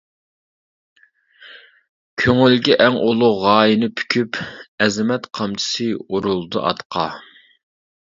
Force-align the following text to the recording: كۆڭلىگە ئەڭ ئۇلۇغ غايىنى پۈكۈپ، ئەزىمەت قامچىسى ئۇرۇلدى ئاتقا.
كۆڭلىگە 2.23 2.77
ئەڭ 2.85 2.97
ئۇلۇغ 3.01 3.37
غايىنى 3.43 3.89
پۈكۈپ، 3.99 4.39
ئەزىمەت 4.87 5.29
قامچىسى 5.41 5.87
ئۇرۇلدى 5.99 6.65
ئاتقا. 6.71 7.05